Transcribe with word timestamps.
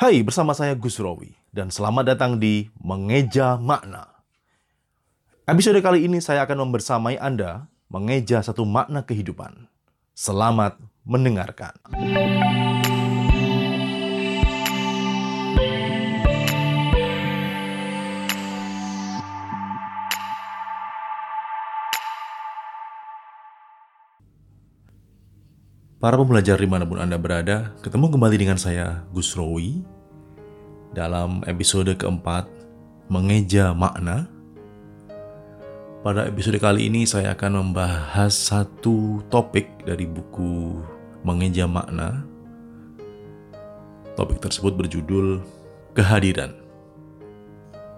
Hai, 0.00 0.24
bersama 0.24 0.56
saya 0.56 0.72
Gus 0.72 0.96
Rowi 0.96 1.36
dan 1.52 1.68
selamat 1.68 2.16
datang 2.16 2.40
di 2.40 2.72
Mengeja 2.80 3.60
Makna. 3.60 4.08
Episode 5.44 5.76
kali 5.84 6.08
ini 6.08 6.24
saya 6.24 6.48
akan 6.48 6.64
membersamai 6.64 7.20
Anda 7.20 7.68
mengeja 7.92 8.40
satu 8.40 8.64
makna 8.64 9.04
kehidupan. 9.04 9.68
Selamat 10.16 10.80
mendengarkan. 11.04 11.76
Para 26.00 26.16
pembelajar 26.16 26.56
di 26.56 26.64
mana 26.64 26.88
pun 26.88 26.96
Anda 26.96 27.20
berada, 27.20 27.76
ketemu 27.84 28.16
kembali 28.16 28.40
dengan 28.40 28.56
saya, 28.56 29.04
Gus 29.12 29.36
Rowi, 29.36 29.84
dalam 30.96 31.44
episode 31.44 31.92
keempat, 31.92 32.48
Mengeja 33.12 33.76
Makna. 33.76 34.24
Pada 36.00 36.24
episode 36.24 36.56
kali 36.56 36.88
ini 36.88 37.04
saya 37.04 37.36
akan 37.36 37.60
membahas 37.60 38.32
satu 38.32 39.20
topik 39.28 39.84
dari 39.84 40.08
buku 40.08 40.80
Mengeja 41.20 41.68
Makna. 41.68 42.24
Topik 44.16 44.40
tersebut 44.40 44.72
berjudul 44.80 45.44
Kehadiran. 45.92 46.56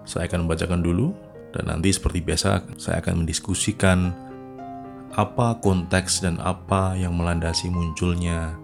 Saya 0.03 0.27
akan 0.27 0.43
membacakan 0.43 0.83
dulu, 0.83 1.15
dan 1.55 1.71
nanti 1.71 1.95
seperti 1.95 2.19
biasa 2.19 2.67
saya 2.75 2.99
akan 2.99 3.23
mendiskusikan 3.23 4.11
apa 5.13 5.61
konteks 5.61 6.25
dan 6.25 6.41
apa 6.41 6.97
yang 6.97 7.13
melandasi 7.13 7.69
munculnya 7.69 8.57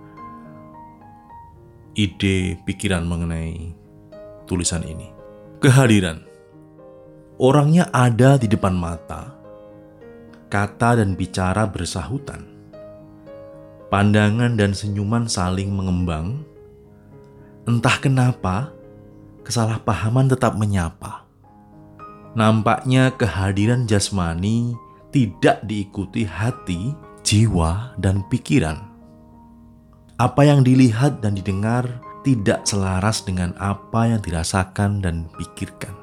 ide 1.94 2.58
pikiran 2.66 3.06
mengenai 3.06 3.70
tulisan 4.50 4.82
ini. 4.82 5.14
Kehadiran. 5.62 6.26
Orangnya 7.38 7.86
ada 7.94 8.42
di 8.42 8.50
depan 8.50 8.74
mata. 8.74 9.38
Kata 10.50 10.98
dan 10.98 11.14
bicara 11.14 11.70
bersahutan. 11.70 12.50
Pandangan 13.94 14.58
dan 14.58 14.74
senyuman 14.74 15.30
saling 15.30 15.70
mengembang. 15.70 16.42
Entah 17.70 18.02
kenapa, 18.02 18.74
kesalahpahaman 19.46 20.34
tetap 20.34 20.58
menyapa. 20.58 21.30
Nampaknya 22.34 23.14
kehadiran 23.14 23.86
jasmani 23.86 24.74
tidak 25.10 25.66
diikuti 25.66 26.26
hati, 26.26 26.94
jiwa, 27.26 27.98
dan 27.98 28.22
pikiran. 28.30 28.78
Apa 30.22 30.46
yang 30.46 30.62
dilihat 30.62 31.24
dan 31.24 31.34
didengar 31.34 31.88
tidak 32.22 32.68
selaras 32.68 33.24
dengan 33.24 33.56
apa 33.58 34.12
yang 34.12 34.22
dirasakan 34.22 35.02
dan 35.02 35.26
pikirkan. 35.40 35.96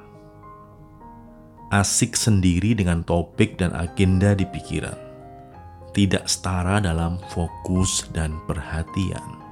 Asik 1.71 2.17
sendiri 2.17 2.73
dengan 2.73 3.03
topik 3.05 3.59
dan 3.59 3.75
agenda 3.77 4.33
di 4.33 4.47
pikiran, 4.47 4.97
tidak 5.93 6.25
setara 6.31 6.79
dalam 6.79 7.19
fokus 7.35 8.07
dan 8.15 8.39
perhatian. 8.47 9.43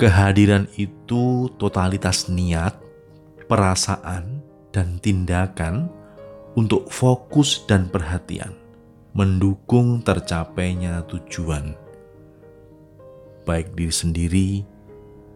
Kehadiran 0.00 0.66
itu 0.80 1.50
totalitas 1.60 2.26
niat, 2.26 2.74
perasaan, 3.46 4.42
dan 4.72 4.96
tindakan 5.04 6.01
untuk 6.52 6.88
fokus 6.92 7.64
dan 7.64 7.88
perhatian, 7.88 8.52
mendukung 9.16 10.04
tercapainya 10.04 11.04
tujuan, 11.08 11.76
baik 13.48 13.72
diri 13.72 13.94
sendiri 13.94 14.48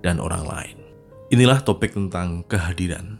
dan 0.04 0.20
orang 0.20 0.44
lain. 0.44 0.78
Inilah 1.32 1.58
topik 1.64 1.96
tentang 1.96 2.46
kehadiran. 2.46 3.18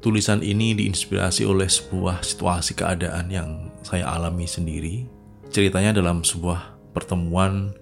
Tulisan 0.00 0.40
ini 0.40 0.72
diinspirasi 0.72 1.44
oleh 1.44 1.68
sebuah 1.68 2.24
situasi 2.24 2.72
keadaan 2.72 3.28
yang 3.28 3.68
saya 3.84 4.08
alami 4.08 4.48
sendiri. 4.48 5.04
Ceritanya 5.52 5.92
dalam 5.92 6.24
sebuah 6.24 6.80
pertemuan 6.96 7.76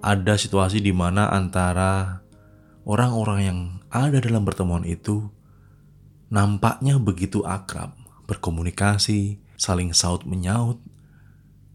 ada 0.00 0.34
situasi 0.38 0.80
di 0.80 0.94
mana 0.94 1.28
antara 1.28 2.24
orang-orang 2.88 3.40
yang 3.42 3.58
ada 3.92 4.18
dalam 4.22 4.46
pertemuan 4.46 4.86
itu 4.86 5.26
nampaknya 6.30 6.98
begitu 6.98 7.42
akrab, 7.42 7.94
berkomunikasi, 8.26 9.38
saling 9.56 9.94
saut 9.96 10.26
menyaut, 10.28 10.78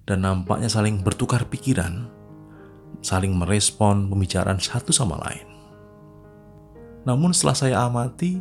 dan 0.06 0.28
nampaknya 0.28 0.68
saling 0.68 1.02
bertukar 1.02 1.48
pikiran, 1.48 2.12
saling 3.02 3.34
merespon 3.34 4.12
pembicaraan 4.12 4.60
satu 4.60 4.94
sama 4.94 5.18
lain. 5.24 5.48
Namun 7.08 7.34
setelah 7.34 7.58
saya 7.58 7.78
amati, 7.88 8.38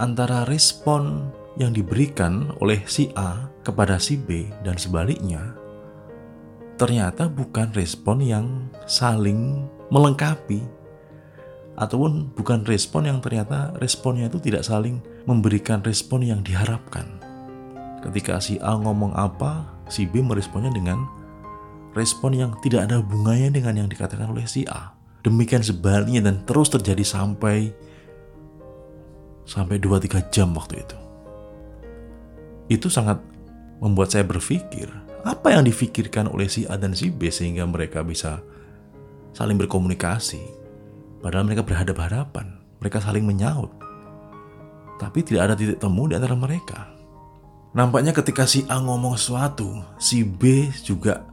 antara 0.00 0.48
respon 0.48 1.28
yang 1.60 1.76
diberikan 1.76 2.56
oleh 2.64 2.80
si 2.88 3.12
A 3.12 3.52
kepada 3.60 4.00
si 4.00 4.16
B 4.16 4.48
dan 4.64 4.80
sebaliknya, 4.80 5.52
ternyata 6.80 7.28
bukan 7.28 7.68
respon 7.76 8.24
yang 8.24 8.46
saling 8.88 9.68
melengkapi 9.92 10.64
ataupun 11.76 12.32
bukan 12.32 12.64
respon 12.68 13.08
yang 13.08 13.18
ternyata 13.20 13.72
responnya 13.80 14.28
itu 14.28 14.40
tidak 14.40 14.64
saling 14.64 15.00
memberikan 15.28 15.80
respon 15.84 16.24
yang 16.24 16.40
diharapkan. 16.40 17.31
Ketika 18.02 18.42
si 18.42 18.58
A 18.58 18.74
ngomong 18.74 19.14
apa, 19.14 19.66
si 19.86 20.10
B 20.10 20.20
meresponnya 20.20 20.74
dengan 20.74 21.06
respon 21.94 22.34
yang 22.34 22.58
tidak 22.60 22.90
ada 22.90 22.98
hubungannya 22.98 23.54
dengan 23.54 23.84
yang 23.84 23.88
dikatakan 23.88 24.32
oleh 24.32 24.44
si 24.48 24.66
A. 24.66 24.96
Demikian 25.22 25.62
sebaliknya 25.62 26.26
dan 26.26 26.42
terus 26.42 26.66
terjadi 26.66 27.06
sampai 27.06 27.70
sampai 29.46 29.78
2-3 29.78 30.34
jam 30.34 30.50
waktu 30.54 30.82
itu. 30.82 30.98
Itu 32.66 32.90
sangat 32.90 33.22
membuat 33.78 34.10
saya 34.10 34.26
berpikir, 34.26 34.90
apa 35.22 35.54
yang 35.54 35.62
difikirkan 35.62 36.26
oleh 36.26 36.50
si 36.50 36.66
A 36.66 36.74
dan 36.74 36.94
si 36.94 37.10
B 37.10 37.30
sehingga 37.30 37.62
mereka 37.66 38.02
bisa 38.02 38.42
saling 39.30 39.58
berkomunikasi. 39.58 40.42
Padahal 41.22 41.46
mereka 41.46 41.62
berhadapan-hadapan, 41.62 42.58
mereka 42.82 42.98
saling 42.98 43.22
menyaut. 43.22 43.70
Tapi 44.98 45.22
tidak 45.22 45.50
ada 45.50 45.54
titik 45.54 45.78
temu 45.78 46.10
di 46.10 46.14
antara 46.18 46.34
mereka. 46.34 47.01
Nampaknya 47.72 48.12
ketika 48.12 48.44
si 48.44 48.68
A 48.68 48.84
ngomong 48.84 49.16
sesuatu, 49.16 49.80
si 49.96 50.20
B 50.28 50.68
juga 50.84 51.24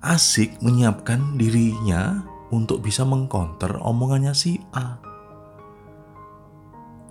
asik 0.00 0.56
menyiapkan 0.64 1.36
dirinya 1.36 2.24
untuk 2.48 2.80
bisa 2.80 3.04
mengkonter 3.04 3.76
omongannya 3.84 4.32
si 4.32 4.56
A. 4.72 4.96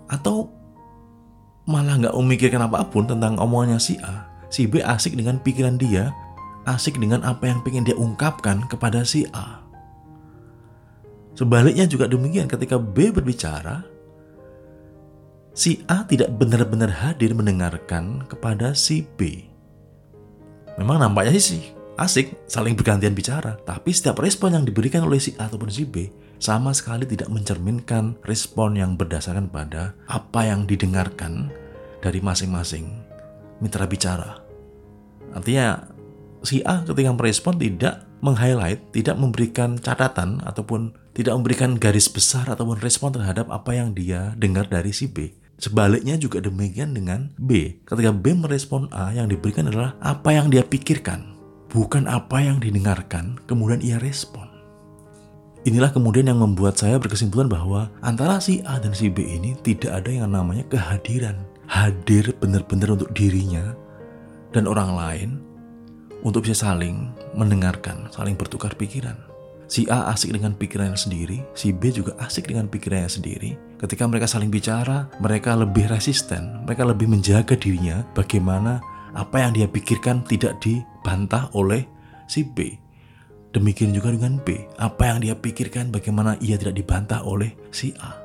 Atau 0.10 0.50
malah 1.70 2.02
nggak 2.02 2.18
memikirkan 2.18 2.66
apa 2.66 2.90
pun 2.90 3.06
tentang 3.06 3.38
omongannya 3.38 3.78
si 3.78 4.02
A. 4.02 4.26
Si 4.50 4.66
B 4.66 4.82
asik 4.82 5.14
dengan 5.14 5.38
pikiran 5.38 5.78
dia, 5.78 6.10
asik 6.66 6.98
dengan 6.98 7.22
apa 7.22 7.46
yang 7.46 7.62
ingin 7.62 7.86
dia 7.86 7.98
ungkapkan 8.02 8.66
kepada 8.66 9.06
si 9.06 9.30
A. 9.30 9.62
Sebaliknya 11.38 11.86
juga 11.86 12.10
demikian 12.10 12.50
ketika 12.50 12.82
B 12.82 13.14
berbicara, 13.14 13.86
si 15.60 15.84
A 15.92 16.08
tidak 16.08 16.40
benar-benar 16.40 16.88
hadir 16.88 17.36
mendengarkan 17.36 18.24
kepada 18.32 18.72
si 18.72 19.04
B. 19.20 19.44
Memang 20.80 21.04
nampaknya 21.04 21.36
sih 21.36 21.76
asik 22.00 22.48
saling 22.48 22.80
bergantian 22.80 23.12
bicara, 23.12 23.60
tapi 23.68 23.92
setiap 23.92 24.24
respon 24.24 24.56
yang 24.56 24.64
diberikan 24.64 25.04
oleh 25.04 25.20
si 25.20 25.36
A 25.36 25.52
ataupun 25.52 25.68
si 25.68 25.84
B 25.84 26.08
sama 26.40 26.72
sekali 26.72 27.04
tidak 27.04 27.28
mencerminkan 27.28 28.16
respon 28.24 28.80
yang 28.80 28.96
berdasarkan 28.96 29.52
pada 29.52 29.92
apa 30.08 30.48
yang 30.48 30.64
didengarkan 30.64 31.52
dari 32.00 32.24
masing-masing 32.24 32.88
mitra 33.60 33.84
bicara. 33.84 34.40
Artinya 35.36 35.92
si 36.40 36.64
A 36.64 36.88
ketika 36.88 37.12
merespon 37.12 37.60
tidak 37.60 38.08
meng-highlight, 38.24 38.96
tidak 38.96 39.20
memberikan 39.20 39.76
catatan 39.76 40.40
ataupun 40.48 40.96
tidak 41.12 41.36
memberikan 41.36 41.76
garis 41.76 42.08
besar 42.08 42.48
ataupun 42.48 42.80
respon 42.80 43.12
terhadap 43.12 43.52
apa 43.52 43.76
yang 43.76 43.92
dia 43.92 44.32
dengar 44.40 44.72
dari 44.72 44.96
si 44.96 45.12
B. 45.12 45.36
Sebaliknya 45.60 46.16
juga 46.16 46.40
demikian 46.40 46.96
dengan 46.96 47.36
B. 47.36 47.84
Ketika 47.84 48.16
B 48.16 48.32
merespon 48.32 48.88
A, 48.96 49.12
yang 49.12 49.28
diberikan 49.28 49.68
adalah 49.68 50.00
apa 50.00 50.32
yang 50.32 50.48
dia 50.48 50.64
pikirkan, 50.64 51.36
bukan 51.68 52.08
apa 52.08 52.40
yang 52.40 52.64
didengarkan, 52.64 53.36
kemudian 53.44 53.84
ia 53.84 54.00
respon. 54.00 54.48
Inilah 55.68 55.92
kemudian 55.92 56.32
yang 56.32 56.40
membuat 56.40 56.80
saya 56.80 56.96
berkesimpulan 56.96 57.52
bahwa 57.52 57.92
antara 58.00 58.40
si 58.40 58.64
A 58.64 58.80
dan 58.80 58.96
si 58.96 59.12
B 59.12 59.20
ini 59.28 59.60
tidak 59.60 60.00
ada 60.00 60.10
yang 60.10 60.32
namanya 60.32 60.64
kehadiran. 60.72 61.44
Hadir 61.70 62.34
benar-benar 62.42 62.98
untuk 62.98 63.14
dirinya 63.14 63.78
dan 64.56 64.66
orang 64.66 64.96
lain 64.98 65.30
untuk 66.26 66.48
bisa 66.48 66.66
saling 66.66 67.14
mendengarkan, 67.38 68.10
saling 68.10 68.34
bertukar 68.34 68.74
pikiran. 68.74 69.29
Si 69.70 69.86
A 69.86 70.10
asik 70.10 70.34
dengan 70.34 70.58
pikirannya 70.58 70.98
sendiri, 70.98 71.46
si 71.54 71.70
B 71.70 71.94
juga 71.94 72.18
asik 72.18 72.50
dengan 72.50 72.66
pikirannya 72.66 73.06
sendiri. 73.06 73.54
Ketika 73.78 74.10
mereka 74.10 74.26
saling 74.26 74.50
bicara, 74.50 75.06
mereka 75.22 75.54
lebih 75.54 75.86
resisten, 75.86 76.66
mereka 76.66 76.90
lebih 76.90 77.06
menjaga 77.06 77.54
dirinya 77.54 78.02
bagaimana 78.18 78.82
apa 79.14 79.46
yang 79.46 79.54
dia 79.54 79.70
pikirkan 79.70 80.26
tidak 80.26 80.58
dibantah 80.58 81.54
oleh 81.54 81.86
si 82.26 82.42
B. 82.42 82.82
Demikian 83.54 83.94
juga 83.94 84.10
dengan 84.10 84.42
B. 84.42 84.58
Apa 84.82 85.14
yang 85.14 85.22
dia 85.22 85.38
pikirkan, 85.38 85.94
bagaimana 85.94 86.34
ia 86.42 86.58
tidak 86.58 86.74
dibantah 86.74 87.22
oleh 87.22 87.54
si 87.70 87.94
A. 88.02 88.18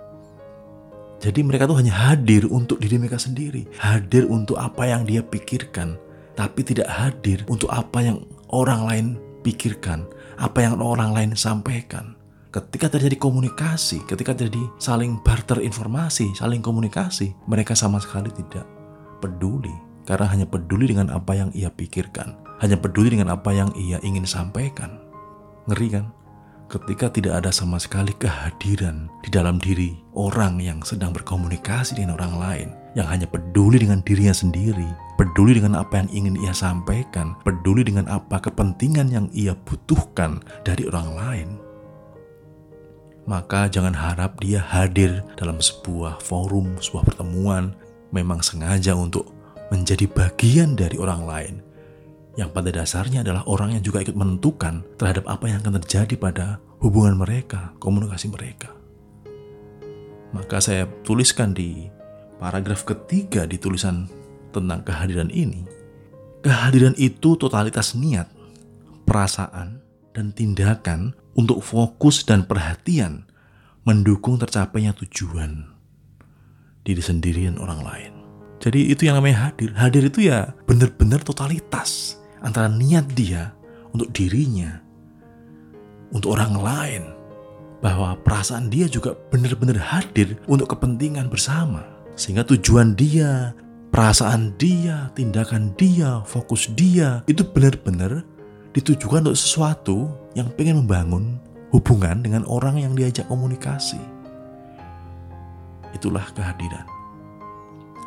Jadi 1.21 1.41
mereka 1.41 1.65
tuh 1.65 1.81
hanya 1.81 1.93
hadir 1.93 2.45
untuk 2.49 2.81
diri 2.81 3.01
mereka 3.01 3.17
sendiri. 3.17 3.65
Hadir 3.81 4.29
untuk 4.29 4.61
apa 4.61 4.85
yang 4.85 5.09
dia 5.09 5.25
pikirkan. 5.25 5.97
Tapi 6.37 6.61
tidak 6.61 6.89
hadir 6.89 7.45
untuk 7.49 7.73
apa 7.73 8.01
yang 8.05 8.25
orang 8.53 8.81
lain 8.85 9.07
pikirkan. 9.41 10.05
Apa 10.39 10.67
yang 10.67 10.83
orang 10.83 11.15
lain 11.15 11.33
sampaikan. 11.39 12.19
Ketika 12.55 12.87
terjadi 12.87 13.19
komunikasi, 13.19 14.07
ketika 14.07 14.31
terjadi 14.31 14.63
saling 14.79 15.19
barter 15.27 15.59
informasi, 15.59 16.31
saling 16.39 16.63
komunikasi, 16.63 17.35
mereka 17.51 17.75
sama 17.75 17.99
sekali 17.99 18.31
tidak 18.31 18.63
peduli. 19.19 19.75
Karena 20.05 20.29
hanya 20.31 20.47
peduli 20.47 20.93
dengan 20.93 21.11
apa 21.11 21.33
yang 21.35 21.51
ia 21.57 21.73
pikirkan. 21.73 22.37
Hanya 22.63 22.79
peduli 22.79 23.17
dengan 23.17 23.35
apa 23.35 23.51
yang 23.51 23.75
ia 23.75 23.99
ingin 24.05 24.29
sampaikan. 24.29 25.01
Ngeri 25.67 25.89
kan? 25.91 26.13
Ketika 26.69 27.11
tidak 27.13 27.45
ada 27.45 27.51
sama 27.51 27.77
sekali 27.81 28.13
kehadiran 28.17 29.09
di 29.25 29.29
dalam 29.33 29.59
diri 29.59 29.97
orang 30.17 30.61
yang 30.61 30.81
sedang 30.85 31.13
berkomunikasi 31.13 31.99
dengan 31.99 32.17
orang 32.21 32.35
lain, 32.37 32.69
yang 32.95 33.09
hanya 33.11 33.27
peduli 33.29 33.83
dengan 33.83 34.01
dirinya 34.01 34.33
sendiri, 34.33 34.87
peduli 35.15 35.59
dengan 35.59 35.79
apa 35.79 36.03
yang 36.03 36.09
ingin 36.11 36.37
ia 36.43 36.55
sampaikan, 36.55 37.39
peduli 37.47 37.87
dengan 37.87 38.11
apa 38.11 38.43
kepentingan 38.43 39.09
yang 39.11 39.27
ia 39.31 39.55
butuhkan 39.55 40.43
dari 40.67 40.87
orang 40.91 41.09
lain, 41.15 41.49
maka 43.25 43.73
jangan 43.73 43.97
harap 43.97 44.37
dia 44.43 44.61
hadir 44.61 45.25
dalam 45.41 45.57
sebuah 45.57 46.21
forum, 46.21 46.77
sebuah 46.77 47.09
pertemuan, 47.09 47.73
memang 48.13 48.45
sengaja 48.45 48.93
untuk 48.93 49.33
menjadi 49.73 50.05
bagian 50.11 50.77
dari 50.77 51.01
orang 51.01 51.23
lain, 51.25 51.55
yang 52.37 52.53
pada 52.53 52.69
dasarnya 52.75 53.25
adalah 53.25 53.47
orang 53.49 53.79
yang 53.79 53.83
juga 53.83 54.05
ikut 54.05 54.13
menentukan 54.13 54.85
terhadap 55.01 55.25
apa 55.31 55.49
yang 55.49 55.63
akan 55.65 55.81
terjadi 55.81 56.15
pada 56.19 56.47
hubungan 56.85 57.17
mereka, 57.17 57.73
komunikasi 57.81 58.29
mereka. 58.29 58.75
Maka 60.35 60.59
saya 60.59 60.85
tuliskan 61.07 61.55
di 61.55 61.87
paragraf 62.43 62.83
ketiga 62.85 63.47
di 63.47 63.57
tulisan 63.57 64.11
tentang 64.55 64.87
kehadiran 64.87 65.29
ini. 65.35 65.67
Kehadiran 66.47 66.95
itu 66.95 67.35
totalitas 67.35 67.99
niat, 67.99 68.31
perasaan, 69.03 69.83
dan 70.15 70.31
tindakan 70.31 71.19
untuk 71.35 71.59
fokus 71.61 72.23
dan 72.23 72.47
perhatian 72.47 73.27
mendukung 73.83 74.39
tercapainya 74.39 74.95
tujuan 74.95 75.67
diri 76.87 77.03
sendiri 77.03 77.51
dan 77.51 77.59
orang 77.59 77.81
lain. 77.83 78.13
Jadi 78.63 78.89
itu 78.89 79.05
yang 79.11 79.21
namanya 79.21 79.51
hadir. 79.51 79.75
Hadir 79.77 80.09
itu 80.09 80.31
ya 80.31 80.55
benar-benar 80.65 81.21
totalitas 81.21 82.17
antara 82.41 82.71
niat 82.71 83.13
dia 83.13 83.53
untuk 83.93 84.09
dirinya, 84.15 84.81
untuk 86.15 86.33
orang 86.33 86.55
lain, 86.57 87.03
bahwa 87.85 88.17
perasaan 88.25 88.73
dia 88.73 88.89
juga 88.89 89.13
benar-benar 89.29 89.77
hadir 89.77 90.41
untuk 90.49 90.73
kepentingan 90.73 91.29
bersama. 91.29 91.85
Sehingga 92.17 92.47
tujuan 92.47 92.97
dia, 92.97 93.53
perasaan 93.95 94.59
dia, 94.59 95.15
tindakan 95.15 95.71
dia, 95.79 96.19
fokus 96.27 96.67
dia 96.75 97.23
itu 97.31 97.47
benar-benar 97.47 98.27
ditujukan 98.75 99.23
untuk 99.23 99.39
sesuatu 99.39 100.11
yang 100.35 100.51
pengen 100.59 100.83
membangun 100.83 101.39
hubungan 101.71 102.19
dengan 102.19 102.43
orang 102.51 102.83
yang 102.83 102.99
diajak 102.99 103.23
komunikasi. 103.31 104.03
Itulah 105.95 106.27
kehadiran. 106.35 106.83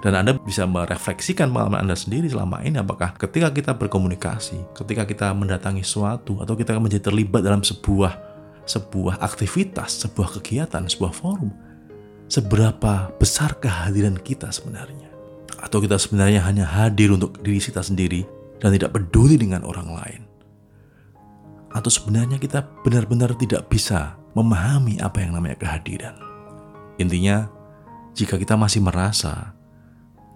Dan 0.03 0.19
Anda 0.19 0.35
bisa 0.35 0.67
merefleksikan 0.67 1.55
pengalaman 1.55 1.87
Anda 1.87 1.95
sendiri 1.95 2.27
selama 2.27 2.67
ini 2.67 2.83
apakah 2.83 3.15
ketika 3.15 3.47
kita 3.55 3.71
berkomunikasi, 3.79 4.75
ketika 4.75 5.07
kita 5.07 5.31
mendatangi 5.31 5.87
suatu 5.87 6.43
atau 6.43 6.59
kita 6.59 6.75
menjadi 6.83 7.07
terlibat 7.07 7.47
dalam 7.47 7.63
sebuah 7.63 8.27
sebuah 8.67 9.23
aktivitas, 9.23 10.03
sebuah 10.03 10.35
kegiatan, 10.35 10.83
sebuah 10.83 11.15
forum, 11.15 11.55
seberapa 12.27 13.07
besar 13.15 13.55
kehadiran 13.55 14.19
kita 14.19 14.51
sebenarnya? 14.51 15.06
Atau 15.57 15.81
kita 15.81 15.97
sebenarnya 15.97 16.45
hanya 16.45 16.65
hadir 16.69 17.09
untuk 17.13 17.41
diri 17.41 17.57
kita 17.57 17.81
sendiri 17.81 18.23
dan 18.61 18.73
tidak 18.73 18.93
peduli 18.93 19.37
dengan 19.37 19.65
orang 19.65 19.89
lain? 19.89 20.21
Atau 21.73 21.89
sebenarnya 21.89 22.37
kita 22.37 22.65
benar-benar 22.85 23.33
tidak 23.37 23.69
bisa 23.69 24.17
memahami 24.37 25.01
apa 25.01 25.21
yang 25.21 25.33
namanya 25.33 25.57
kehadiran? 25.57 26.15
Intinya, 26.97 27.49
jika 28.17 28.37
kita 28.37 28.57
masih 28.57 28.81
merasa 28.81 29.53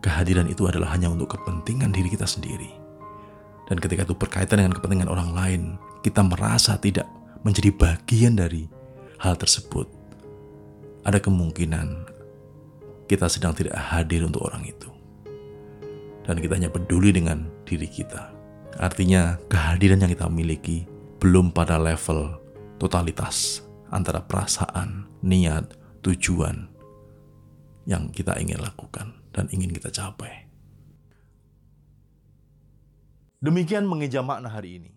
kehadiran 0.01 0.50
itu 0.50 0.65
adalah 0.65 0.94
hanya 0.94 1.09
untuk 1.09 1.38
kepentingan 1.38 1.94
diri 1.94 2.09
kita 2.09 2.25
sendiri. 2.25 2.69
Dan 3.69 3.79
ketika 3.79 4.03
itu 4.03 4.18
berkaitan 4.18 4.62
dengan 4.62 4.75
kepentingan 4.75 5.09
orang 5.09 5.29
lain, 5.31 5.62
kita 6.06 6.25
merasa 6.25 6.75
tidak 6.77 7.07
menjadi 7.41 7.71
bagian 7.73 8.38
dari 8.38 8.68
hal 9.21 9.38
tersebut. 9.38 9.88
Ada 11.01 11.18
kemungkinan 11.18 11.88
kita 13.09 13.25
sedang 13.31 13.57
tidak 13.57 13.77
hadir 13.77 14.25
untuk 14.25 14.45
orang 14.45 14.65
itu. 14.65 15.00
Dan 16.21 16.38
kita 16.38 16.57
hanya 16.57 16.69
peduli 16.69 17.09
dengan 17.09 17.50
diri 17.65 17.89
kita. 17.89 18.29
Artinya 18.77 19.35
kehadiran 19.50 20.01
yang 20.01 20.12
kita 20.13 20.29
miliki 20.29 20.85
belum 21.21 21.53
pada 21.53 21.77
level 21.77 22.39
totalitas 22.81 23.62
antara 23.94 24.23
perasaan, 24.23 25.06
niat, 25.21 25.77
tujuan 26.01 26.65
yang 27.85 28.09
kita 28.13 28.38
ingin 28.38 28.62
lakukan 28.62 29.13
dan 29.33 29.50
ingin 29.53 29.73
kita 29.73 29.89
capai. 29.89 30.50
Demikian 33.41 33.89
mengeja 33.89 34.21
makna 34.21 34.53
hari 34.53 34.77
ini. 34.77 34.94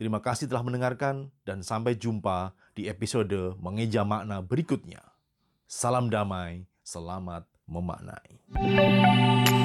Terima 0.00 0.18
kasih 0.18 0.48
telah 0.48 0.64
mendengarkan 0.64 1.28
dan 1.44 1.60
sampai 1.60 1.94
jumpa 1.94 2.56
di 2.72 2.88
episode 2.88 3.54
mengeja 3.60 4.02
makna 4.02 4.40
berikutnya. 4.40 5.04
Salam 5.68 6.08
damai, 6.08 6.64
selamat 6.82 7.44
memaknai. 7.68 9.61